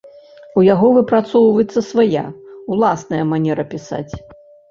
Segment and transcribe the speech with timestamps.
[0.59, 2.23] У яго выпрацоўваецца свая
[2.75, 4.13] ўласная манера пісаць.